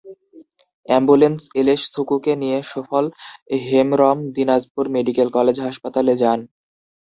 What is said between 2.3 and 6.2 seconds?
নিয়ে Sufal Hembrom Dinajpur medical college হাসপাতালে